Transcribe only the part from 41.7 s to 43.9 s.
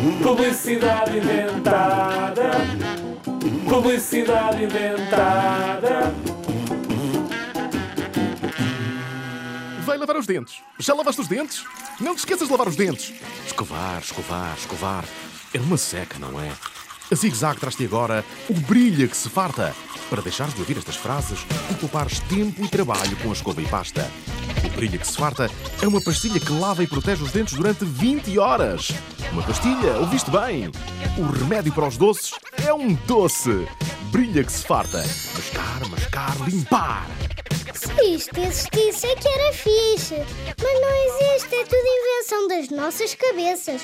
invenção das nossas cabeças.